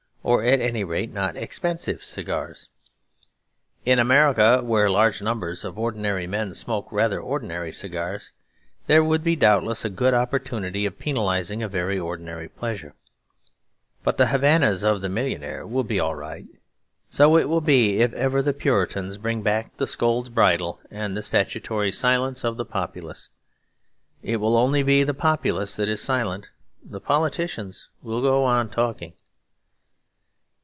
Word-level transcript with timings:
Or 0.23 0.43
at 0.43 0.61
any 0.61 0.83
rate 0.83 1.11
not 1.11 1.35
expensive 1.35 2.03
cigars. 2.03 2.69
In 3.85 3.97
America, 3.97 4.61
where 4.61 4.87
large 4.87 5.19
numbers 5.19 5.65
of 5.65 5.79
ordinary 5.79 6.27
men 6.27 6.53
smoke 6.53 6.91
rather 6.91 7.19
ordinary 7.19 7.71
cigars, 7.71 8.31
there 8.85 9.03
would 9.03 9.23
be 9.23 9.35
doubtless 9.35 9.83
a 9.83 9.89
good 9.89 10.13
opportunity 10.13 10.85
of 10.85 10.99
penalising 10.99 11.63
a 11.65 11.67
very 11.67 11.97
ordinary 11.97 12.47
pleasure. 12.47 12.93
But 14.03 14.17
the 14.19 14.27
Havanas 14.27 14.83
of 14.83 15.01
the 15.01 15.09
millionaire 15.09 15.65
will 15.65 15.83
be 15.83 15.99
all 15.99 16.13
right. 16.15 16.45
So 17.09 17.35
it 17.35 17.49
will 17.49 17.59
be 17.59 17.99
if 17.99 18.13
ever 18.13 18.43
the 18.43 18.53
Puritans 18.53 19.17
bring 19.17 19.41
back 19.41 19.75
the 19.77 19.87
Scold's 19.87 20.29
Bridle 20.29 20.79
and 20.91 21.17
the 21.17 21.23
statutory 21.23 21.91
silence 21.91 22.43
of 22.43 22.57
the 22.57 22.65
populace. 22.65 23.29
It 24.21 24.35
will 24.37 24.55
only 24.55 24.83
be 24.83 25.01
the 25.03 25.15
populace 25.15 25.75
that 25.77 25.89
is 25.89 25.99
silent. 25.99 26.51
The 26.83 27.01
politicians 27.01 27.89
will 28.03 28.21
go 28.21 28.43
on 28.45 28.69
talking. 28.69 29.13